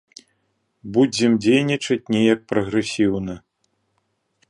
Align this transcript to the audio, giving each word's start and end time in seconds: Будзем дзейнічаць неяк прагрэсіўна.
Будзем 0.95 1.31
дзейнічаць 1.45 2.01
неяк 2.15 2.39
прагрэсіўна. 2.53 3.33